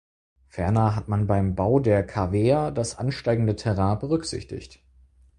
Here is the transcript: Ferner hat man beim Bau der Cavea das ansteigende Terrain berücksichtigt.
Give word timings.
Ferner 0.47 0.95
hat 0.95 1.09
man 1.09 1.27
beim 1.27 1.53
Bau 1.53 1.77
der 1.79 2.03
Cavea 2.03 2.71
das 2.71 2.97
ansteigende 2.97 3.55
Terrain 3.55 3.99
berücksichtigt. 3.99 4.81